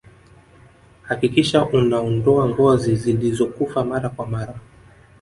hakikisha 1.03 1.65
unaondoa 1.65 2.49
ngozi 2.49 2.95
zilizokufa 2.95 3.83
mara 3.85 4.09
kwa 4.09 4.27
mara 4.27 4.59